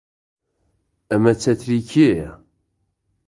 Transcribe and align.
ئەمە 1.09 1.33
چەتری 1.41 1.79
کێیە؟ 1.91 2.29